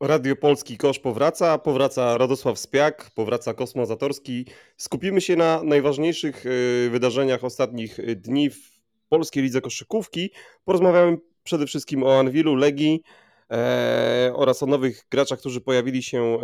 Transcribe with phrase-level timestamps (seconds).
[0.00, 4.46] Radio Polski Kosz powraca, powraca Radosław Spiak, powraca Kosmos Zatorski.
[4.76, 10.30] Skupimy się na najważniejszych y, wydarzeniach ostatnich y, dni w polskiej lidze koszykówki.
[10.64, 13.02] Porozmawiamy przede wszystkim o Anwilu, Legii
[13.50, 16.40] e, oraz o nowych graczach, którzy pojawili się e,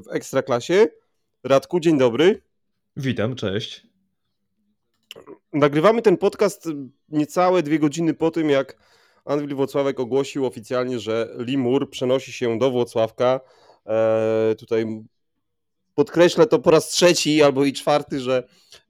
[0.00, 0.86] w Ekstraklasie.
[1.44, 2.42] Radku, dzień dobry.
[2.96, 3.86] Witam, cześć.
[5.52, 6.68] Nagrywamy ten podcast
[7.08, 8.76] niecałe dwie godziny po tym, jak
[9.24, 13.40] Anwil Włocławek ogłosił oficjalnie, że Limur przenosi się do Włocławka.
[13.86, 14.86] E, tutaj
[15.94, 18.48] podkreślę to po raz trzeci albo i czwarty, że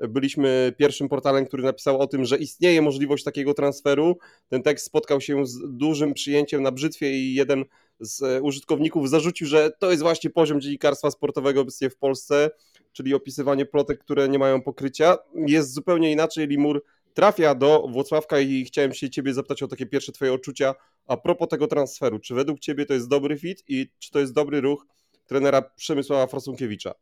[0.09, 4.19] byliśmy pierwszym portalem, który napisał o tym, że istnieje możliwość takiego transferu.
[4.49, 7.65] Ten tekst spotkał się z dużym przyjęciem na brzytwie i jeden
[8.01, 12.51] z użytkowników zarzucił, że to jest właśnie poziom dziennikarstwa sportowego obecnie w Polsce,
[12.93, 15.17] czyli opisywanie plotek, które nie mają pokrycia.
[15.35, 16.47] Jest zupełnie inaczej.
[16.47, 20.75] Limur trafia do Włocławka i chciałem się ciebie zapytać o takie pierwsze twoje odczucia
[21.07, 22.19] a propos tego transferu.
[22.19, 24.87] Czy według ciebie to jest dobry fit i czy to jest dobry ruch
[25.27, 26.95] trenera Przemysława Frasunkiewicza?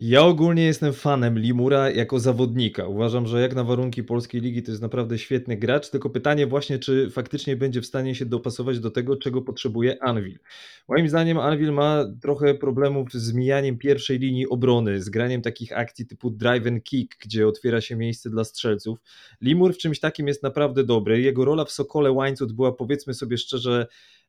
[0.00, 2.86] Ja ogólnie jestem fanem Limura jako zawodnika.
[2.86, 6.78] Uważam, że jak na warunki polskiej ligi to jest naprawdę świetny gracz, tylko pytanie właśnie,
[6.78, 10.38] czy faktycznie będzie w stanie się dopasować do tego, czego potrzebuje Anvil.
[10.88, 16.06] Moim zdaniem Anvil ma trochę problemów z mijaniem pierwszej linii obrony, z graniem takich akcji
[16.06, 18.98] typu drive and kick, gdzie otwiera się miejsce dla strzelców.
[19.40, 21.20] Limur w czymś takim jest naprawdę dobry.
[21.20, 23.86] Jego rola w Sokole Łańcut była powiedzmy sobie szczerze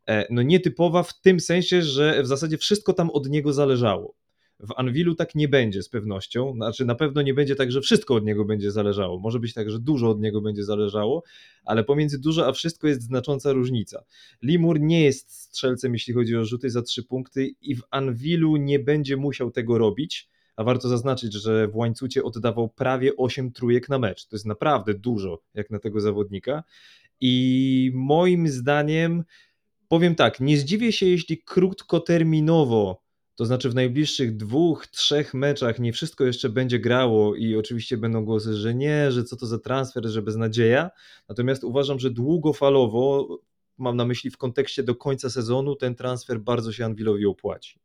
[0.08, 4.16] e, no nietypowa w tym sensie, że w zasadzie wszystko tam od niego zależało.
[4.60, 6.54] W Anwilu tak nie będzie z pewnością.
[6.54, 9.20] Znaczy, na pewno nie będzie tak, że wszystko od niego będzie zależało.
[9.20, 11.24] Może być tak, że dużo od niego będzie zależało,
[11.66, 14.04] ale pomiędzy dużo a wszystko jest znacząca różnica.
[14.42, 18.80] Limur nie jest strzelcem, jeśli chodzi o rzuty za trzy punkty, i w Anwilu nie
[18.80, 20.30] będzie musiał tego robić.
[20.56, 24.26] A warto zaznaczyć, że w łańcucie oddawał prawie 8 trójek na mecz.
[24.28, 26.64] To jest naprawdę dużo, jak na tego zawodnika.
[27.22, 29.24] I moim zdaniem,
[29.88, 33.09] powiem tak, nie zdziwię się, jeśli krótkoterminowo
[33.40, 38.26] to znaczy w najbliższych dwóch, trzech meczach nie wszystko jeszcze będzie grało i oczywiście będą
[38.26, 40.90] głosy, że nie, że co to za transfer, że beznadzieja.
[41.30, 43.28] Natomiast uważam, że długofalowo,
[43.78, 47.80] mam na myśli w kontekście do końca sezonu, ten transfer bardzo się Anwilowi opłaci.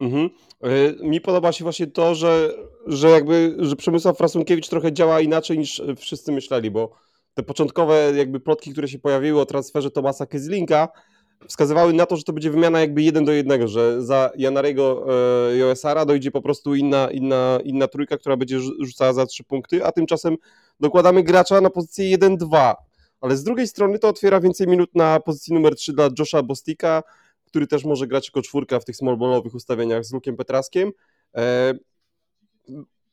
[0.00, 0.30] Mhm.
[0.60, 2.54] E, mi podoba się właśnie to, że,
[2.86, 6.92] że jakby, że Przemysław Frasunkiewicz trochę działa inaczej niż wszyscy myśleli, bo
[7.34, 10.88] te początkowe jakby plotki, które się pojawiły o transferze Tomasa Kezlinka,
[11.48, 15.06] wskazywały na to, że to będzie wymiana jakby jeden do jednego, że za Janarego
[15.50, 19.84] e, Joesara dojdzie po prostu inna, inna, inna trójka, która będzie rzucała za trzy punkty,
[19.84, 20.36] a tymczasem
[20.80, 22.74] dokładamy gracza na pozycję 1-2.
[23.20, 27.02] Ale z drugiej strony to otwiera więcej minut na pozycji numer 3 dla Josha Bostika,
[27.44, 30.92] który też może grać jako czwórka w tych smallballowych ustawieniach z Lukiem Petraskiem.
[31.36, 31.74] E,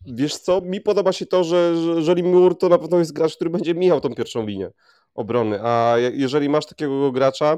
[0.05, 3.35] wiesz co, mi podoba się to, że, że, że Limur to na pewno jest gracz,
[3.35, 4.71] który będzie mijał tą pierwszą linię
[5.15, 7.57] obrony, a jeżeli masz takiego gracza,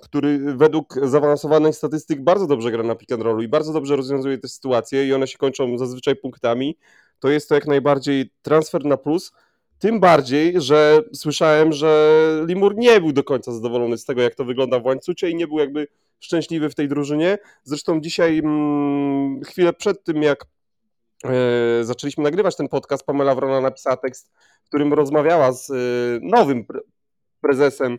[0.00, 4.38] który według zaawansowanych statystyk bardzo dobrze gra na pick and rollu i bardzo dobrze rozwiązuje
[4.38, 6.78] te sytuacje i one się kończą zazwyczaj punktami,
[7.18, 9.32] to jest to jak najbardziej transfer na plus.
[9.78, 14.44] Tym bardziej, że słyszałem, że Limur nie był do końca zadowolony z tego, jak to
[14.44, 15.86] wygląda w łańcucie i nie był jakby
[16.20, 17.38] szczęśliwy w tej drużynie.
[17.62, 20.46] Zresztą dzisiaj, mm, chwilę przed tym, jak
[21.24, 24.32] e, zaczęliśmy nagrywać ten podcast, Pamela Wrona napisała tekst,
[24.64, 25.74] w którym rozmawiała z e,
[26.22, 26.80] nowym pre
[27.40, 27.98] prezesem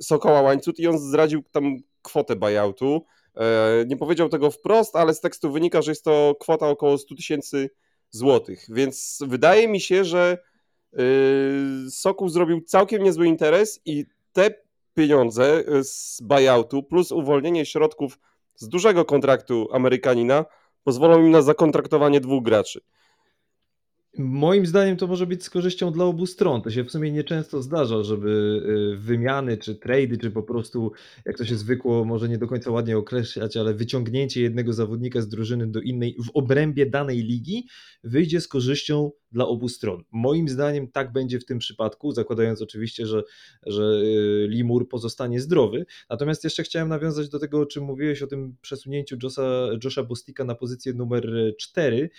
[0.00, 3.04] Sokoła Łańcut i on zdradził tam kwotę buyoutu.
[3.36, 7.14] E, nie powiedział tego wprost, ale z tekstu wynika, że jest to kwota około 100
[7.14, 7.70] tysięcy
[8.10, 10.38] złotych, więc wydaje mi się, że
[10.92, 10.98] e,
[11.90, 14.50] Sokół zrobił całkiem niezły interes i te
[14.94, 18.18] pieniądze z buyoutu plus uwolnienie środków
[18.54, 20.44] z dużego kontraktu Amerykanina
[20.84, 22.80] pozwolą im na zakontraktowanie dwóch graczy.
[24.18, 26.62] Moim zdaniem to może być z korzyścią dla obu stron.
[26.62, 28.62] To się w sumie nieczęsto zdarza, żeby
[28.94, 30.92] y, wymiany, czy trady, czy po prostu,
[31.24, 35.28] jak to się zwykło, może nie do końca ładnie określać, ale wyciągnięcie jednego zawodnika z
[35.28, 37.66] drużyny do innej w obrębie danej ligi
[38.04, 40.02] wyjdzie z korzyścią dla obu stron.
[40.12, 43.22] Moim zdaniem tak będzie w tym przypadku, zakładając oczywiście, że,
[43.66, 45.86] że y, Limur pozostanie zdrowy.
[46.10, 50.44] Natomiast jeszcze chciałem nawiązać do tego, o czym mówiłeś, o tym przesunięciu Josha, Josha Bostika
[50.44, 52.10] na pozycję numer 4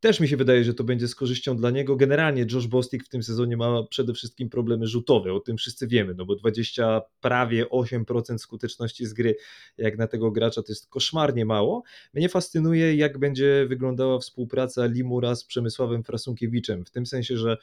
[0.00, 1.96] też mi się wydaje, że to będzie z korzyścią dla niego.
[1.96, 6.14] Generalnie Josh Bostic w tym sezonie ma przede wszystkim problemy rzutowe, o tym wszyscy wiemy,
[6.14, 9.36] no bo 20 prawie 8% skuteczności z gry
[9.78, 11.82] jak na tego gracza to jest koszmarnie mało.
[12.14, 17.56] Mnie fascynuje jak będzie wyglądała współpraca Limura z Przemysławem Frasunkiewiczem, w tym sensie, że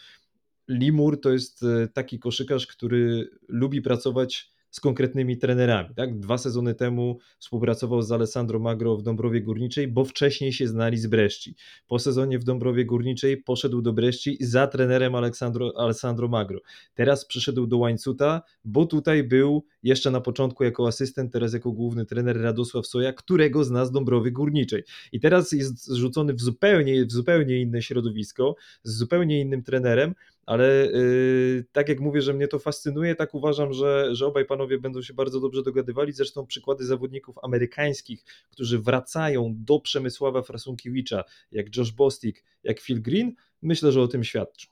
[0.69, 5.95] Limur to jest e, taki koszykarz, który lubi pracować z konkretnymi trenerami.
[5.95, 6.19] Tak?
[6.19, 11.07] Dwa sezony temu współpracował z Alessandro Magro w Dąbrowie Górniczej, bo wcześniej się znali z
[11.07, 11.55] Bresci.
[11.87, 16.59] Po sezonie w Dąbrowie Górniczej poszedł do Bresci za trenerem Aleksandro, Alessandro Magro.
[16.93, 22.05] Teraz przyszedł do Łańcuta, bo tutaj był jeszcze na początku jako asystent, teraz jako główny
[22.05, 24.83] trener Radosław Soja, którego zna z Dąbrowy Górniczej.
[25.11, 30.15] I teraz jest rzucony w zupełnie, w zupełnie inne środowisko, z zupełnie innym trenerem,
[30.45, 34.79] ale yy, tak jak mówię, że mnie to fascynuje, tak uważam, że, że obaj panowie
[34.79, 36.11] będą się bardzo dobrze dogadywali.
[36.11, 43.33] Zresztą przykłady zawodników amerykańskich, którzy wracają do Przemysława Frasunkiewicza, jak Josh Bostic, jak Phil Green,
[43.61, 44.67] myślę, że o tym świadczą.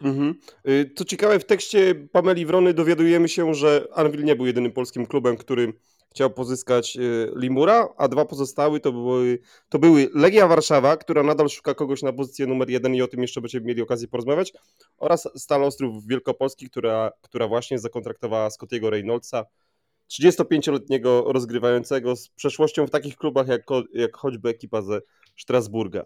[0.00, 0.34] Mhm.
[0.94, 5.36] Co ciekawe, w tekście Pameli Wrony dowiadujemy się, że Anvil nie był jedynym polskim klubem,
[5.36, 5.72] który
[6.12, 9.38] chciał pozyskać y, Limura, a dwa pozostałe to były,
[9.68, 13.22] to były Legia Warszawa, która nadal szuka kogoś na pozycję numer jeden i o tym
[13.22, 14.52] jeszcze będziemy mieli okazję porozmawiać,
[14.98, 19.44] oraz Stal Ostrów Wielkopolski, która, która właśnie zakontraktowała Scottiego Reynoldsa,
[20.10, 23.62] 35-letniego rozgrywającego z przeszłością w takich klubach jak,
[23.94, 25.00] jak choćby ekipa ze
[25.36, 26.04] Strasburga.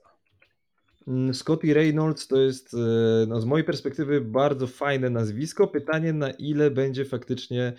[1.09, 2.79] Mm, Scotty Reynolds to jest e,
[3.27, 5.67] no, z mojej perspektywy bardzo fajne nazwisko.
[5.67, 7.73] Pytanie, na ile będzie faktycznie,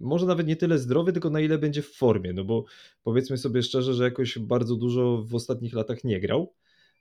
[0.00, 2.32] może nawet nie tyle zdrowy, tylko na ile będzie w formie.
[2.32, 2.64] No bo
[3.02, 6.54] powiedzmy sobie szczerze, że jakoś bardzo dużo w ostatnich latach nie grał.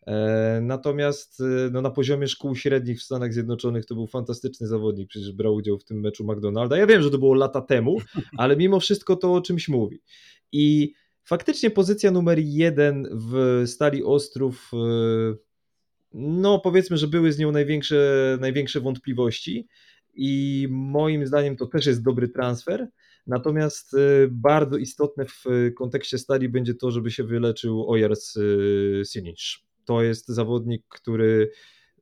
[0.07, 5.31] E, natomiast no, na poziomie szkół średnich w Stanach Zjednoczonych to był fantastyczny zawodnik, przecież
[5.31, 6.77] brał udział w tym meczu McDonalda.
[6.77, 7.97] Ja wiem, że to było lata temu,
[8.37, 10.01] ale mimo wszystko to o czymś mówi.
[10.51, 10.93] I
[11.25, 14.77] Faktycznie pozycja numer jeden w Stali Ostrów, e,
[16.13, 19.67] no powiedzmy, że były z nią największe, największe wątpliwości
[20.15, 22.87] i moim zdaniem to też jest dobry transfer.
[23.27, 23.97] Natomiast e,
[24.31, 25.43] bardzo istotne w
[25.77, 28.41] kontekście Stali będzie to, żeby się wyleczył Ojars e,
[29.05, 29.57] Sinic.
[29.85, 31.51] To jest zawodnik, który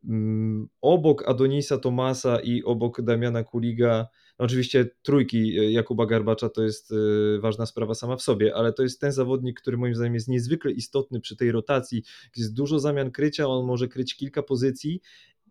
[0.04, 4.08] mm, obok Adonisa Tomasa i obok Damiana Kuliga
[4.40, 6.94] no oczywiście trójki Jakuba Garbacza to jest
[7.40, 10.72] ważna sprawa sama w sobie, ale to jest ten zawodnik, który moim zdaniem jest niezwykle
[10.72, 15.02] istotny przy tej rotacji, gdzie jest dużo zamian krycia, on może kryć kilka pozycji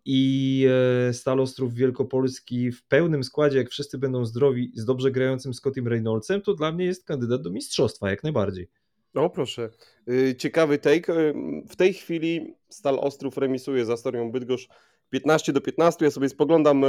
[0.05, 0.67] i
[1.09, 5.87] e, Stal Ostrów Wielkopolski w pełnym składzie, jak wszyscy będą zdrowi, z dobrze grającym Scottiem
[5.87, 8.67] Reynoldsem, to dla mnie jest kandydat do mistrzostwa, jak najbardziej.
[9.13, 9.69] No proszę.
[10.09, 11.13] Y, ciekawy take.
[11.13, 11.33] Y,
[11.69, 14.69] w tej chwili Stal Ostrów remisuje za Storią Bydgoszcz
[15.09, 16.05] 15 do 15.
[16.05, 16.87] Ja sobie spoglądam e,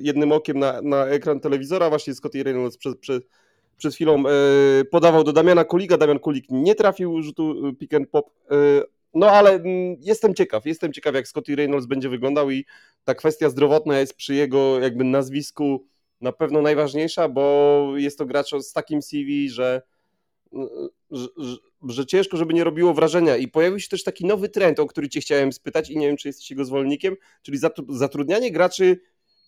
[0.00, 1.88] jednym okiem na, na ekran telewizora.
[1.88, 3.26] Właśnie Scotty Reynolds przed, przed,
[3.76, 4.22] przed chwilą
[4.90, 5.98] podawał do Damiana Kulika.
[5.98, 8.30] Damian Kulik nie trafił rzutu pick and pop.
[9.14, 12.64] No ale mm, jestem ciekaw, jestem ciekaw jak Scotty Reynolds będzie wyglądał i
[13.04, 15.86] ta kwestia zdrowotna jest przy jego jakby nazwisku
[16.20, 19.82] na pewno najważniejsza, bo jest to gracz z takim CV, że
[21.10, 21.28] że,
[21.88, 23.36] że, ciężko, żeby nie robiło wrażenia.
[23.36, 26.16] I pojawił się też taki nowy trend, o który Cię chciałem spytać, i nie wiem,
[26.16, 27.58] czy jesteś jego zwolennikiem, czyli
[27.88, 29.00] zatrudnianie graczy,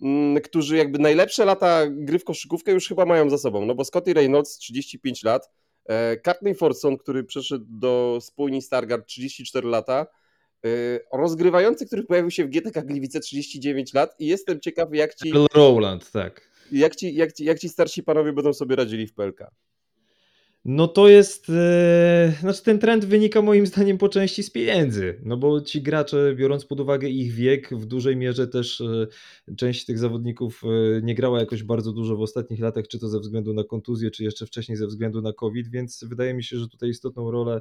[0.02, 3.66] mm, którzy jakby najlepsze lata gry w koszykówkę już chyba mają za sobą.
[3.66, 5.50] No bo Scotty Reynolds 35 lat,
[6.24, 10.06] Courtney Forson, który przeszedł do spójni Stargard 34 lata,
[10.64, 10.68] e,
[11.12, 15.32] rozgrywający, który pojawił się w GTK Gliwice 39 lat i jestem ciekaw, jak ci...
[15.54, 16.50] Rowland, tak.
[16.72, 19.50] Jak ci, jak, ci, jak ci starsi panowie będą sobie radzili w PLK?
[20.64, 25.36] No to jest, e, znaczy ten trend wynika moim zdaniem po części z pieniędzy, no
[25.36, 29.06] bo ci gracze, biorąc pod uwagę ich wiek, w dużej mierze też e,
[29.56, 33.20] część tych zawodników e, nie grała jakoś bardzo dużo w ostatnich latach, czy to ze
[33.20, 36.68] względu na kontuzję, czy jeszcze wcześniej ze względu na COVID, więc wydaje mi się, że
[36.68, 37.60] tutaj istotną rolę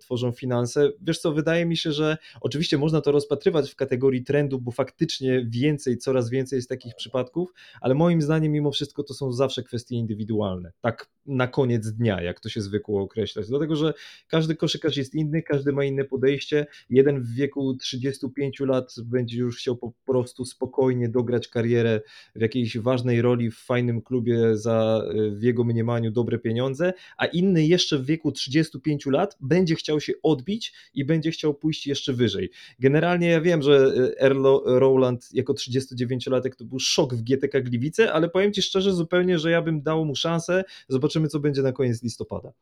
[0.00, 0.92] tworzą finanse.
[1.02, 5.46] Wiesz co, wydaje mi się, że oczywiście można to rozpatrywać w kategorii trendu, bo faktycznie
[5.48, 9.96] więcej, coraz więcej jest takich przypadków, ale moim zdaniem mimo wszystko to są zawsze kwestie
[9.96, 10.72] indywidualne.
[10.80, 13.48] Tak na koniec dnia, jak to się zwykło określać.
[13.48, 13.94] Dlatego, że
[14.28, 16.66] każdy koszykarz jest inny, każdy ma inne podejście.
[16.90, 22.00] Jeden w wieku 35 lat będzie już chciał po prostu spokojnie dograć karierę
[22.36, 27.66] w jakiejś ważnej roli w fajnym klubie za w jego mniemaniu dobre pieniądze, a inny
[27.66, 32.50] jeszcze w wieku 35 lat będzie chciał się odbić i będzie chciał pójść jeszcze wyżej.
[32.78, 38.12] Generalnie ja wiem, że e, Erlo Rowland jako 39-latek to był szok w GTK Gliwice,
[38.12, 40.64] ale powiem Ci szczerze zupełnie, że ja bym dał mu szansę.
[40.88, 42.52] Zobaczymy, co będzie na koniec listopada.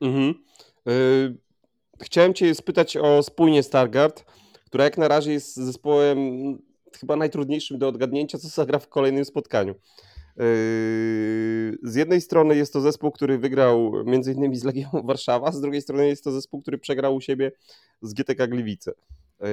[0.00, 0.34] Mhm.
[0.86, 1.36] Yy,
[2.02, 4.24] chciałem Cię spytać o spójnie Stargard,
[4.66, 6.18] która jak na razie jest zespołem
[6.98, 9.74] chyba najtrudniejszym do odgadnięcia, co zagra w kolejnym spotkaniu.
[10.36, 10.44] Yy,
[11.82, 15.82] z jednej strony jest to zespół, który wygrał między innymi z Legią Warszawa, z drugiej
[15.82, 17.52] strony jest to zespół, który przegrał u siebie
[18.02, 18.92] z GTK Gliwice.
[19.40, 19.46] Yy,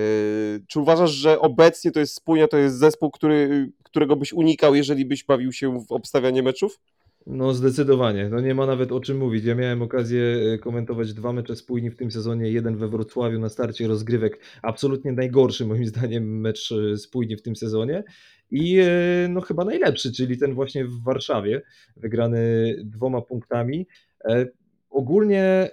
[0.68, 5.06] czy uważasz, że obecnie to jest spójnia, to jest zespół, który, którego byś unikał, jeżeli
[5.06, 6.80] byś bawił się w obstawianie meczów?
[7.28, 9.46] No zdecydowanie, no nie ma nawet o czym mówić.
[9.46, 13.50] Ja miałem okazję e, komentować dwa mecze spójni w tym sezonie, jeden we Wrocławiu na
[13.50, 18.04] starcie rozgrywek, absolutnie najgorszy moim zdaniem mecz e, spójni w tym sezonie
[18.52, 21.62] i e, no chyba najlepszy, czyli ten właśnie w Warszawie,
[21.96, 23.88] wygrany dwoma punktami.
[24.90, 25.70] Ogólnie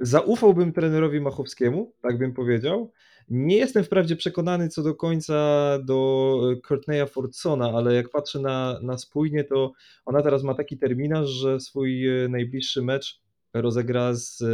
[0.00, 2.92] zaufałbym trenerowi Machowskiemu, tak bym powiedział,
[3.30, 8.80] nie jestem wprawdzie przekonany co do końca do e, Courtneya Fordsona, ale jak patrzę na,
[8.82, 9.72] na spójnie, to
[10.04, 13.20] ona teraz ma taki terminarz, że swój e, najbliższy mecz
[13.54, 14.46] rozegra z e,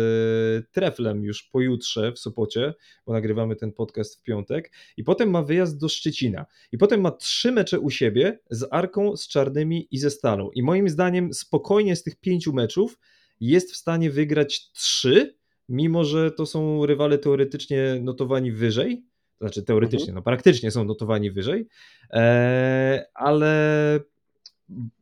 [0.73, 2.75] Treflem już pojutrze w Sopocie,
[3.07, 6.47] bo nagrywamy ten podcast w piątek, i potem ma wyjazd do Szczecina.
[6.73, 10.51] I potem ma trzy mecze u siebie z Arką, z Czarnymi i ze Stalą.
[10.51, 12.99] I moim zdaniem spokojnie z tych pięciu meczów
[13.41, 15.37] jest w stanie wygrać trzy,
[15.69, 19.05] mimo że to są rywale teoretycznie notowani wyżej,
[19.39, 20.15] to znaczy teoretycznie, mhm.
[20.15, 21.67] no praktycznie są notowani wyżej,
[22.11, 24.01] e, ale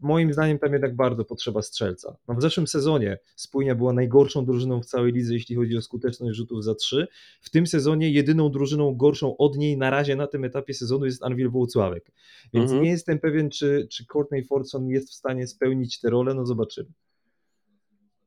[0.01, 2.17] moim zdaniem tam jednak bardzo potrzeba strzelca.
[2.29, 6.37] No w zeszłym sezonie Spójnia była najgorszą drużyną w całej lidze, jeśli chodzi o skuteczność
[6.37, 7.09] rzutów za trzy.
[7.41, 11.23] W tym sezonie jedyną drużyną gorszą od niej na razie na tym etapie sezonu jest
[11.23, 12.13] Anwil Włocławek.
[12.53, 12.83] Więc mhm.
[12.83, 16.89] nie jestem pewien, czy, czy Courtney Forson jest w stanie spełnić tę rolę, no zobaczymy.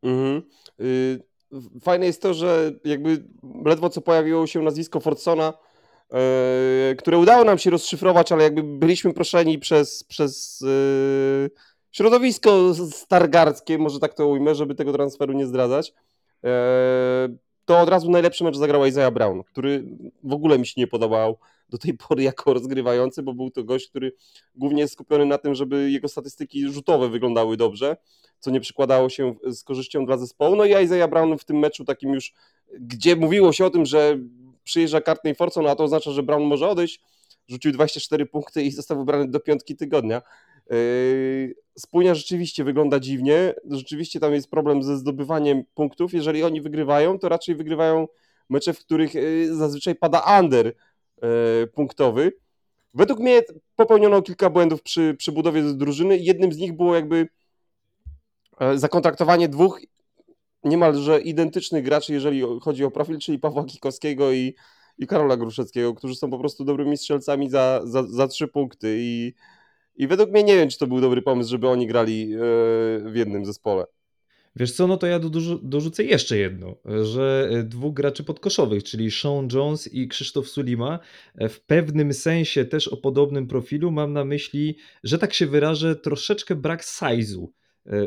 [0.04, 0.42] Mhm.
[0.82, 1.20] Y
[1.82, 3.24] fajne jest to, że jakby
[3.65, 5.54] ledwo co pojawiło się nazwisko Fordsona,
[6.98, 11.50] które udało nam się rozszyfrować, ale jakby byliśmy proszeni przez, przez yy,
[11.92, 15.94] środowisko stargardzkie, może tak to ujmę, żeby tego transferu nie zdradzać.
[16.44, 16.50] Yy,
[17.66, 19.84] to od razu najlepszy mecz zagrał Isaiah Brown, który
[20.24, 21.38] w ogóle mi się nie podobał
[21.70, 24.14] do tej pory jako rozgrywający, bo był to gość, który
[24.56, 27.98] głównie jest skupiony na tym, żeby jego statystyki rzutowe wyglądały dobrze,
[28.40, 30.56] co nie przykładało się z korzyścią dla zespołu.
[30.56, 32.34] No i Isaiah Brown w tym meczu takim już,
[32.80, 34.20] gdzie mówiło się o tym, że
[34.66, 37.02] przyjeżdża Cartney Forson, a to oznacza, że Brown może odejść,
[37.48, 40.22] rzucił 24 punkty i został wybrany do piątki tygodnia.
[40.70, 46.14] Yy, spójnia rzeczywiście wygląda dziwnie, rzeczywiście tam jest problem ze zdobywaniem punktów.
[46.14, 48.08] Jeżeli oni wygrywają, to raczej wygrywają
[48.50, 52.32] mecze, w których yy, zazwyczaj pada under yy, punktowy.
[52.94, 53.42] Według mnie
[53.76, 56.18] popełniono kilka błędów przy, przy budowie drużyny.
[56.18, 57.28] Jednym z nich było jakby
[58.76, 59.82] zakontraktowanie dwóch
[60.66, 64.56] niemalże identycznych graczy, jeżeli chodzi o profil, czyli Pawła Kikowskiego i,
[64.98, 68.98] i Karola Gruszeckiego, którzy są po prostu dobrymi strzelcami za, za, za trzy punkty.
[69.00, 69.34] I
[69.98, 72.38] i według mnie nie wiem, czy to był dobry pomysł, żeby oni grali e,
[73.10, 73.86] w jednym zespole.
[74.56, 75.20] Wiesz co, no to ja
[75.64, 81.00] dorzucę jeszcze jedno, że e, dwóch graczy podkoszowych, czyli Sean Jones i Krzysztof Sulima,
[81.36, 83.92] e, w pewnym sensie też o podobnym profilu.
[83.92, 87.48] Mam na myśli, że tak się wyrażę, troszeczkę brak size'u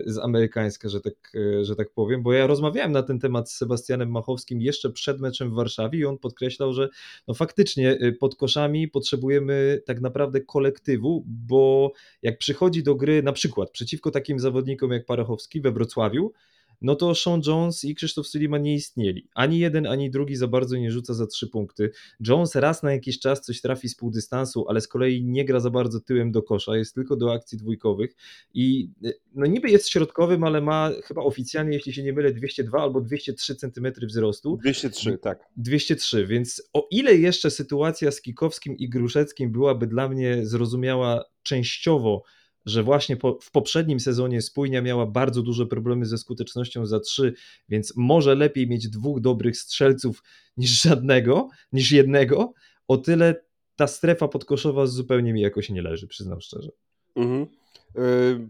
[0.07, 3.57] z amerykańska, że tak, e, że tak powiem, bo ja rozmawiałem na ten temat z
[3.57, 6.89] Sebastianem Machowskim jeszcze przed meczem w Warszawie i on podkreślał, że
[7.29, 11.93] no faktycznie e, pod koszami potrzebujemy tak naprawdę kolektywu, bo
[12.23, 16.33] jak przychodzi do gry na przykład przeciwko takim zawodnikom jak Parachowski we Wrocławiu,
[16.81, 19.29] no to Sean Jones i Krzysztof Sullivan nie istnieli.
[19.35, 21.91] Ani jeden, ani drugi za bardzo nie rzuca za trzy punkty.
[22.21, 25.71] Jones raz na jakiś czas coś trafi z półdystansu, ale z kolei nie gra za
[25.71, 28.17] bardzo tyłem do kosza, jest tylko do akcji dwójkowych
[28.55, 28.91] i
[29.35, 33.57] no niby jest środkowym, ale ma chyba oficjalnie, jeśli się nie mylę, 202 albo 203
[33.57, 34.57] cm wzrostu.
[34.57, 35.45] 203, tak.
[35.57, 42.23] 203, więc o ile jeszcze sytuacja z Kikowskim i Gruszeckim byłaby dla mnie zrozumiała częściowo
[42.69, 47.35] że właśnie po, w poprzednim sezonie Spójnia miała bardzo duże problemy ze skutecznością za trzy,
[47.69, 50.23] więc może lepiej mieć dwóch dobrych strzelców
[50.57, 52.53] niż żadnego, niż jednego,
[52.89, 53.35] o tyle
[53.77, 56.71] ta strefa podkoszowa zupełnie mi jakoś nie leży, przyznam szczerze.
[57.17, 57.47] Mhm.
[57.95, 58.49] Yy,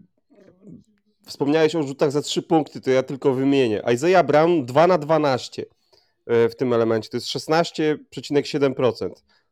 [1.25, 3.81] wspomniałeś o rzutach za trzy punkty, to ja tylko wymienię.
[3.93, 5.65] Isaiah Brown 2 na 12
[6.27, 9.09] yy, w tym elemencie, to jest 16,7%.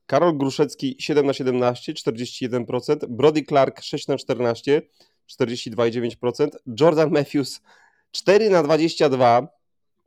[0.08, 4.82] Karol Gruszecki 7 na 17, 41%, Brody Clark 6 na 14,
[5.40, 6.48] 42,9%,
[6.80, 7.62] Jordan Matthews
[8.12, 9.48] 4 na 22,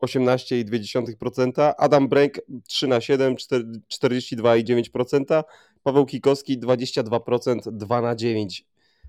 [0.02, 5.44] 18,2%, Adam Brank 3 na 7, 42,9%,
[5.82, 8.64] Paweł Kikowski 22%, 2 na 9.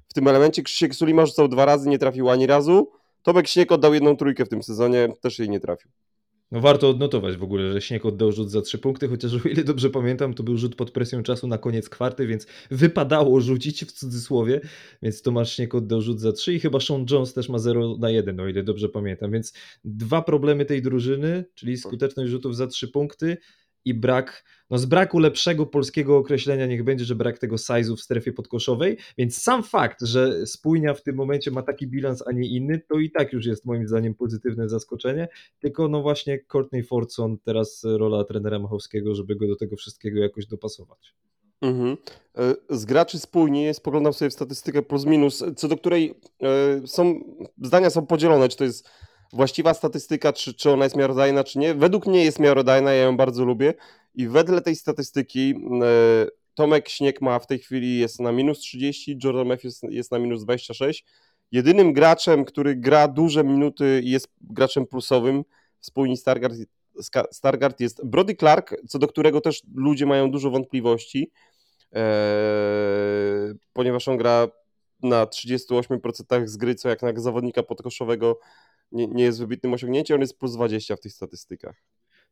[0.08, 2.92] W tym elemencie Krzysiek Sulima rzucał dwa razy, nie trafił ani razu.
[3.24, 5.92] Tomek Śnieg oddał jedną trójkę w tym sezonie, też jej nie trafił.
[6.52, 9.64] No warto odnotować w ogóle, że Śnieg oddał rzut za trzy punkty, chociaż o ile
[9.64, 13.92] dobrze pamiętam, to był rzut pod presją czasu na koniec kwarty, więc wypadało rzucić w
[13.92, 14.62] cudzysłowie,
[15.02, 18.10] więc Tomasz Śnieg oddał rzut za trzy i chyba Sean Jones też ma 0 na
[18.10, 19.54] 1, o ile dobrze pamiętam, więc
[19.86, 23.38] dwa problemy tej drużyny, czyli skuteczność rzutów za trzy punkty
[23.86, 28.02] i brak, no z braku lepszego polskiego określenia niech będzie, że brak tego size'u w
[28.02, 32.50] strefie podkoszowej, więc sam fakt, że spójnia w tym momencie ma taki bilans, a nie
[32.50, 35.28] inny, to i tak już jest moim zdaniem pozytywne zaskoczenie,
[35.60, 40.46] tylko no właśnie Courtney Fordson, teraz rola trenera Machowskiego, żeby go do tego wszystkiego jakoś
[40.46, 41.16] dopasować.
[41.62, 41.98] Mhm.
[42.38, 47.20] E, z graczy spójnie, spoglądam sobie w statystykę plus minus, co do której e, są,
[47.62, 48.90] zdania są podzielone, czy to jest
[49.34, 51.74] właściwa statystyka, czy, czy ona jest miarodajna, czy nie.
[51.74, 53.74] Według mnie jest miarodajna, ja ją bardzo lubię
[54.16, 59.18] i wedle tej statystyki e, Tomek Śnieg ma w tej chwili jest na minus 30,
[59.24, 61.06] Jordan Matthews jest na minus 26.
[61.52, 65.44] Jedynym graczem, który gra duże minuty i jest graczem plusowym
[65.80, 66.56] w spójni Stargard,
[67.32, 71.32] Stargard jest Brody Clark, co do którego też ludzie mają dużo wątpliwości,
[71.92, 74.48] Eee, ponieważ on gra
[75.04, 78.40] na 38% z gry, co jak na zawodnika podkoszowego
[78.92, 81.84] nie, nie jest wybitnym osiągnięciem, on jest plus 20 w tych statystykach.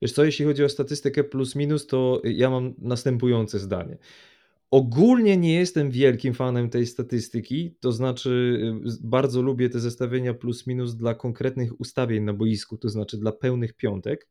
[0.01, 3.97] Wiesz co, jeśli chodzi o statystykę plus minus, to ja mam następujące zdanie.
[4.71, 10.67] Ogólnie nie jestem wielkim fanem tej statystyki, to znaczy y, bardzo lubię te zestawienia plus
[10.67, 14.27] minus dla konkretnych ustawień na boisku, to znaczy dla pełnych piątek.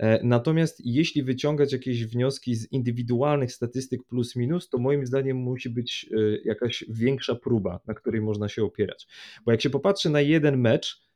[0.00, 5.70] E, natomiast jeśli wyciągać jakieś wnioski z indywidualnych statystyk plus minus, to moim zdaniem musi
[5.70, 9.06] być e, jakaś większa próba, na której można się opierać.
[9.44, 11.09] Bo jak się popatrzy na jeden mecz,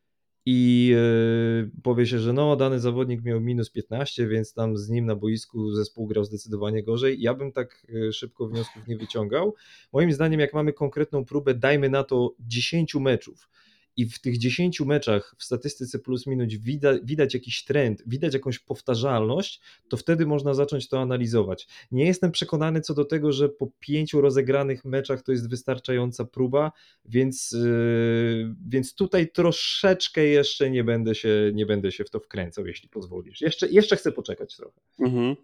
[0.47, 5.07] i e, powie się, że no, dany zawodnik miał minus 15, więc tam z nim
[5.07, 7.21] na boisku zespół grał zdecydowanie gorzej.
[7.21, 9.55] Ja bym tak szybko wniosków nie wyciągał.
[9.93, 13.49] Moim zdaniem, jak mamy konkretną próbę, dajmy na to 10 meczów,
[13.97, 18.59] i w tych 10 meczach w statystyce plus minus widać, widać jakiś trend, widać jakąś
[18.59, 21.69] powtarzalność, to wtedy można zacząć to analizować.
[21.91, 26.73] Nie jestem przekonany co do tego, że po pięciu rozegranych meczach to jest wystarczająca próba,
[27.05, 32.67] więc, yy, więc tutaj troszeczkę jeszcze nie będę, się, nie będę się w to wkręcał,
[32.67, 33.41] jeśli pozwolisz.
[33.41, 34.81] Jeszcze, jeszcze chcę poczekać trochę.
[35.01, 35.37] Mhm.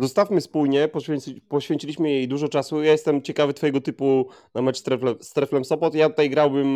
[0.00, 2.82] Zostawmy spójnie, poświęci, poświęciliśmy jej dużo czasu.
[2.82, 5.94] Ja jestem ciekawy Twojego typu na mecz z Treflem, z Treflem Sopot.
[5.94, 6.68] Ja tutaj grałbym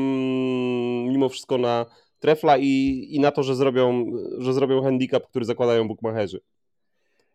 [1.08, 1.86] mimo wszystko na
[2.18, 4.06] Trefla i, i na to, że zrobią,
[4.38, 6.40] że zrobią handicap, który zakładają bookmacherzy.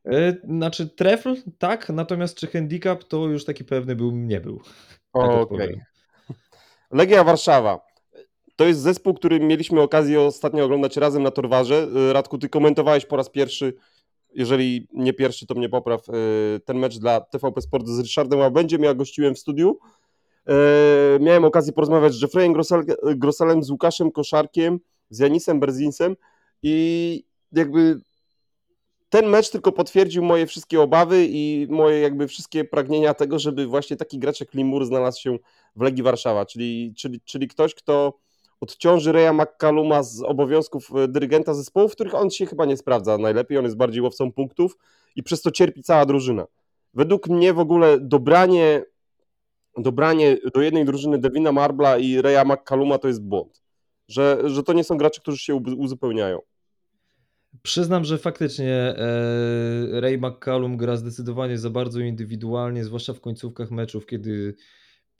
[0.05, 4.61] E, znaczy Trefl tak, natomiast czy handicap to już taki pewny był, nie był.
[5.13, 5.31] Tak.
[5.31, 5.81] Okay.
[6.91, 7.79] Legia Warszawa.
[8.55, 11.87] To jest zespół, który mieliśmy okazję ostatnio oglądać razem na Torwarze.
[12.13, 13.73] Radku, ty komentowałeś po raz pierwszy
[14.35, 16.13] jeżeli nie pierwszy, to mnie popraw, e,
[16.65, 18.83] ten mecz dla TVP Sport z Ryszardem Łabędziem.
[18.83, 19.79] Ja gościłem w studiu.
[20.47, 20.53] E,
[21.19, 22.53] miałem okazję porozmawiać z Jeffreyem
[23.15, 26.15] Grossalem, z Łukaszem Koszarkiem, z Janisem Berzinsem
[26.63, 27.99] i jakby
[29.09, 33.97] ten mecz tylko potwierdził moje wszystkie obawy i moje jakby wszystkie pragnienia tego, żeby właśnie
[33.97, 35.37] taki gracz jak Limur znalazł się
[35.75, 38.19] w Legii Warszawa, czyli, czyli, czyli ktoś, kto
[38.61, 43.17] odciąży Reja McCalluma z obowiązków e, dyrygenta zespołu, w których on się chyba nie sprawdza
[43.17, 44.77] najlepiej, on jest bardziej łowcą punktów
[45.15, 46.45] i przez to cierpi cała drużyna.
[46.93, 48.83] Według mnie w ogóle dobranie,
[49.77, 53.63] dobranie do jednej drużyny Devina Marbla i Reya McCalluma to jest błąd.
[54.07, 56.39] Że, że to nie są gracze, którzy się uzupełniają.
[57.61, 64.05] Przyznam, że faktycznie e, Ray McCallum gra zdecydowanie za bardzo indywidualnie, zwłaszcza w końcówkach meczów,
[64.05, 64.55] kiedy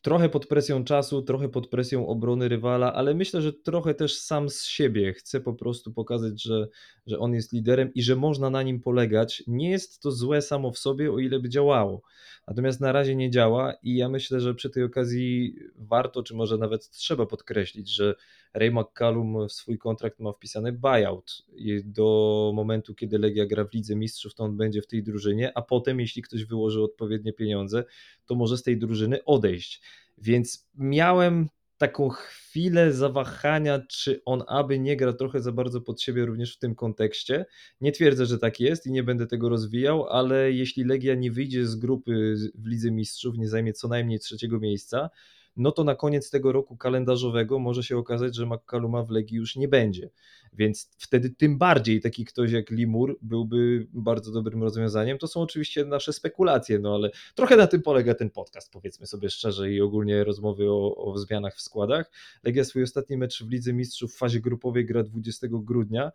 [0.06, 4.50] trochę pod presją czasu, trochę pod presją obrony rywala, ale myślę, że trochę też sam
[4.50, 6.68] z siebie chce po prostu pokazać, że,
[7.08, 9.44] że on jest liderem i że można na nim polegać.
[9.48, 12.02] Nie jest to złe samo w sobie, o ile by działało.
[12.48, 16.58] Natomiast na razie nie działa i ja myślę, że przy tej okazji warto, czy może
[16.58, 18.16] nawet trzeba podkreślić, że
[18.54, 21.46] Ray McCallum w swój kontrakt ma wpisany buyout
[21.86, 25.62] do momentu, kiedy Legia gra w Lidze Mistrzów, to on będzie w tej drużynie, a
[25.62, 27.84] potem, jeśli ktoś wyłoży odpowiednie pieniądze,
[28.26, 29.82] to może z tej drużyny odejść.
[30.18, 31.48] Więc miałem
[31.78, 36.60] taką chwilę zawahania, czy on aby nie gra trochę za bardzo pod siebie również w
[36.60, 37.46] tym kontekście.
[37.82, 41.66] Nie twierdzę, że tak jest i nie będę tego rozwijał, ale jeśli Legia nie wyjdzie
[41.66, 45.10] z grupy w Lidze Mistrzów, nie zajmie co najmniej trzeciego miejsca,
[45.56, 49.56] no to na koniec tego roku kalendarzowego może się okazać, że McCalluma w Legii już
[49.56, 50.10] nie będzie.
[50.54, 55.18] Więc wtedy tym bardziej taki ktoś jak Limur byłby bardzo dobrym rozwiązaniem.
[55.18, 59.30] To są oczywiście nasze spekulacje, no ale trochę na tym polega ten podcast, powiedzmy sobie
[59.30, 62.12] szczerze i ogólnie rozmowy o, o zmianach w składach.
[62.44, 66.12] Legia swój ostatni mecz w Lidze Mistrzów w fazie grupowej gra 20 grudnia.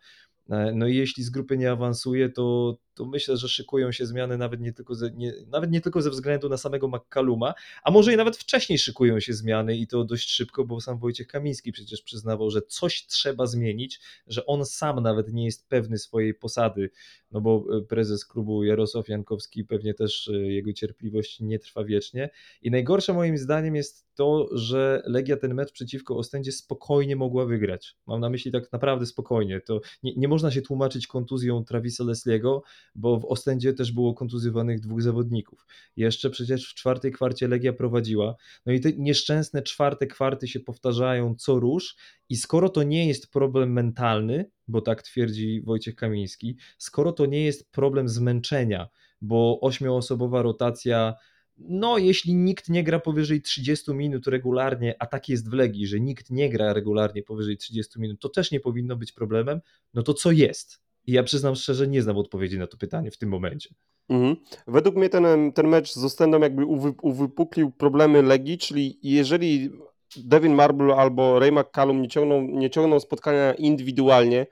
[0.49, 4.39] E, no i jeśli z grupy nie awansuje, to, to myślę, że szykują się zmiany
[4.39, 8.13] nawet nie, tylko ze, nie, nawet nie tylko ze względu na samego McCalluma, a może
[8.13, 12.03] i nawet wcześniej szykują się zmiany i to dość szybko, bo sam Wojciech Kamiński przecież
[12.03, 16.91] przyznawał, że coś trzeba zmienić, że on sam nawet nie jest pewny swojej posady,
[17.31, 22.31] no bo e, prezes klubu Jarosław Jankowski pewnie też e, jego cierpliwość nie trwa wiecznie
[22.63, 27.97] i najgorsze moim zdaniem jest to, że Legia ten mecz przeciwko Ostendzie spokojnie mogła wygrać.
[28.07, 29.61] Mam na myśli tak naprawdę spokojnie.
[29.61, 32.63] To nie, nie można się tłumaczyć kontuzją Travisa Lesliego,
[32.95, 35.67] bo w Ostendzie też było kontuzjowanych dwóch zawodników.
[35.97, 38.35] Jeszcze przecież w czwartej kwarcie Legia prowadziła.
[38.67, 41.97] No i te nieszczęsne czwarte kwarty się powtarzają co rusz
[42.29, 47.45] i skoro to nie jest problem mentalny, bo tak twierdzi Wojciech Kamiński, skoro to nie
[47.45, 48.89] jest problem zmęczenia,
[49.21, 51.15] bo ośmioosobowa rotacja
[51.61, 56.01] no jeśli nikt nie gra powyżej 30 minut regularnie, a tak jest w Legii, że
[56.01, 59.61] nikt nie gra regularnie powyżej 30 minut, to też nie powinno być problemem,
[59.95, 60.81] no to co jest?
[61.07, 63.75] I ja przyznam szczerze, nie znam odpowiedzi na to pytanie w tym momencie.
[64.09, 64.37] Mhm.
[64.67, 69.71] Według mnie ten, ten mecz z Ostendą jakby uwy, uwypuklił problemy Legii, czyli jeżeli
[70.17, 74.47] Devin Marble albo Ray McCallum nie ciągną, nie ciągną spotkania indywidualnie,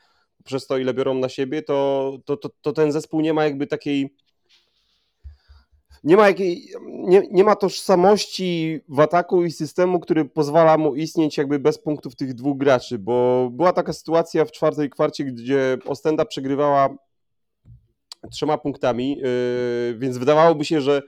[0.44, 3.66] przez to ile biorą na siebie, to, to, to, to ten zespół nie ma jakby
[3.66, 4.14] takiej
[6.05, 11.37] nie ma, jakiej, nie, nie ma tożsamości w ataku i systemu, który pozwala mu istnieć
[11.37, 16.25] jakby bez punktów tych dwóch graczy, bo była taka sytuacja w czwartej kwarcie, gdzie Ostenda
[16.25, 16.88] przegrywała
[18.31, 21.03] trzema punktami, yy, więc wydawałoby się, że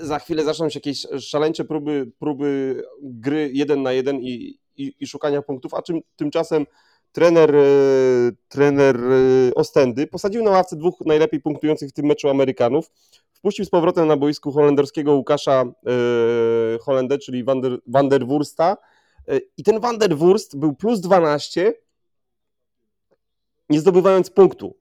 [0.00, 5.06] za chwilę zaczną się jakieś szaleńcze próby, próby gry jeden na jeden i, i, i
[5.06, 6.66] szukania punktów, a czym, tymczasem
[7.12, 8.96] trener, yy, trener
[9.54, 12.90] Ostendy posadził na ławce dwóch najlepiej punktujących w tym meczu Amerykanów,
[13.32, 15.64] wpuścił z powrotem na boisku holenderskiego Łukasza
[16.80, 18.76] Holendę, czyli Van der, Van der Wursta
[19.56, 21.74] i ten Van der Wurst był plus 12
[23.70, 24.79] nie zdobywając punktu.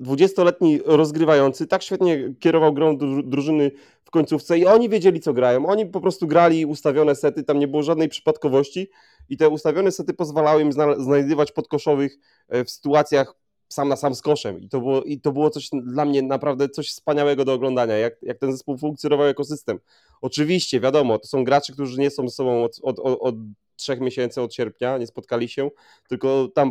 [0.00, 3.70] 20-letni rozgrywający tak świetnie kierował grą drużyny
[4.04, 5.66] w końcówce i oni wiedzieli, co grają.
[5.66, 8.90] Oni po prostu grali ustawione sety, tam nie było żadnej przypadkowości
[9.28, 13.34] i te ustawione sety pozwalały im znajdywać podkoszowych e, w sytuacjach
[13.68, 14.60] sam na sam z koszem.
[14.60, 18.22] I to było, i to było coś dla mnie naprawdę coś wspaniałego do oglądania, jak,
[18.22, 19.78] jak ten zespół funkcjonował jako system.
[20.20, 23.34] Oczywiście, wiadomo, to są gracze, którzy nie są ze sobą od, od, od, od
[23.76, 25.70] trzech miesięcy, od sierpnia, nie spotkali się,
[26.08, 26.70] tylko tam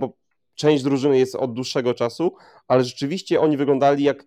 [0.57, 2.35] część drużyny jest od dłuższego czasu,
[2.67, 4.25] ale rzeczywiście oni wyglądali jak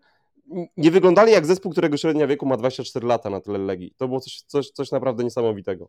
[0.77, 3.95] nie wyglądali jak zespół, którego średnia wieku ma 24 lata na tyle Legii.
[3.97, 5.89] To było coś, coś, coś naprawdę niesamowitego.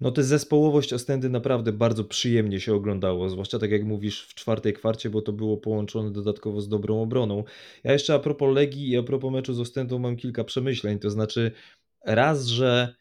[0.00, 4.72] No tę zespołowość Ostendy naprawdę bardzo przyjemnie się oglądało, zwłaszcza tak jak mówisz w czwartej
[4.72, 7.44] kwarcie, bo to było połączone dodatkowo z dobrą obroną.
[7.84, 11.10] Ja jeszcze a propos Legii i a propos meczu z Ostendą mam kilka przemyśleń, to
[11.10, 11.52] znaczy
[12.04, 12.94] raz, że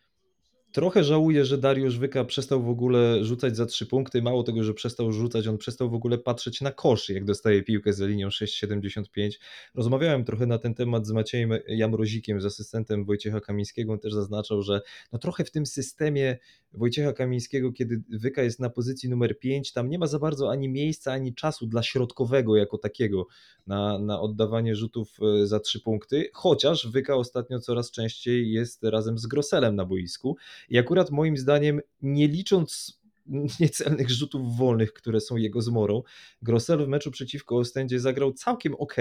[0.75, 4.21] Trochę żałuję, że Dariusz Wyka przestał w ogóle rzucać za trzy punkty.
[4.21, 7.93] Mało tego, że przestał rzucać, on przestał w ogóle patrzeć na kosz, jak dostaje piłkę
[7.93, 9.31] za linią 6,75.
[9.75, 13.93] Rozmawiałem trochę na ten temat z Maciejem Jamrozikiem, z asystentem Wojciecha Kamińskiego.
[13.93, 16.37] On też zaznaczał, że no trochę w tym systemie
[16.77, 20.69] Wojciecha Kamińskiego, kiedy Wyka jest na pozycji numer 5, tam nie ma za bardzo ani
[20.69, 23.27] miejsca, ani czasu dla środkowego jako takiego
[23.67, 29.17] na, na oddawanie rzutów e, za trzy punkty, chociaż Wyka ostatnio coraz częściej jest razem
[29.17, 30.37] z Groselem na boisku
[30.69, 32.99] i akurat moim zdaniem, nie licząc
[33.59, 36.03] niecelnych rzutów wolnych, które są jego zmorą.
[36.41, 38.95] Grossel w meczu przeciwko Ostendzie zagrał całkiem ok,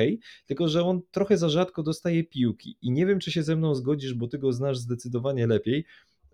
[0.46, 3.74] tylko że on trochę za rzadko dostaje piłki i nie wiem, czy się ze mną
[3.74, 5.84] zgodzisz, bo ty go znasz zdecydowanie lepiej,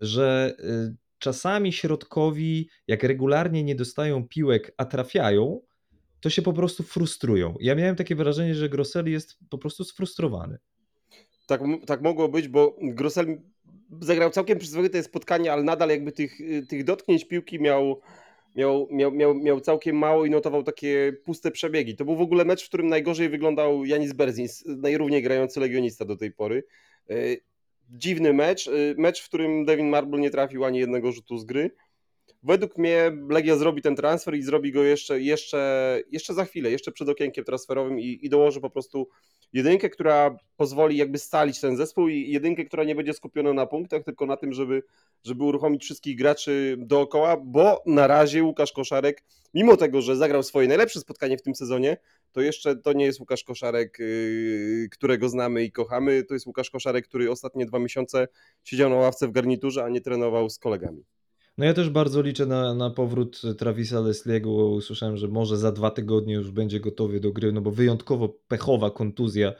[0.01, 5.61] że y, czasami środkowi, jak regularnie nie dostają piłek, a trafiają,
[6.19, 7.55] to się po prostu frustrują.
[7.59, 10.57] Ja miałem takie wrażenie, że Grossel jest po prostu sfrustrowany.
[11.47, 13.41] Tak, tak mogło być, bo Grossel
[14.01, 16.37] zagrał całkiem przyzwoite spotkanie, ale nadal jakby tych,
[16.69, 18.01] tych dotknięć piłki miał,
[18.55, 21.95] miał, miał, miał, miał całkiem mało i notował takie puste przebiegi.
[21.95, 26.17] To był w ogóle mecz, w którym najgorzej wyglądał Janis Berzins, najrówniej grający legionista do
[26.17, 26.63] tej pory.
[27.91, 31.71] Dziwny mecz, y, mecz, w którym Devin Marble nie trafił ani jednego rzutu z gry.
[32.43, 36.91] Według mnie Legia zrobi ten transfer i zrobi go jeszcze, jeszcze, jeszcze za chwilę, jeszcze
[36.91, 39.09] przed okienkiem transferowym i, i dołoży po prostu
[39.53, 44.03] jedynkę, która pozwoli jakby stalić ten zespół i jedynkę, która nie będzie skupiona na punktach,
[44.03, 44.83] tylko na tym, żeby,
[45.23, 50.67] żeby uruchomić wszystkich graczy dookoła, bo na razie Łukasz Koszarek, mimo tego, że zagrał swoje
[50.67, 51.97] najlepsze spotkanie w tym sezonie,
[52.31, 56.69] to jeszcze to nie jest Łukasz Koszarek, yy, którego znamy i kochamy, to jest Łukasz
[56.69, 58.27] Koszarek, który ostatnie dwa miesiące
[58.63, 61.03] siedział na ławce w garniturze, a nie trenował z kolegami.
[61.57, 64.51] No ja też bardzo liczę na, na powrót Travisa Lesliego.
[64.51, 68.91] Usłyszałem, że może za dwa tygodnie już będzie gotowy do gry, no bo wyjątkowo pechowa
[68.91, 69.53] kontuzja,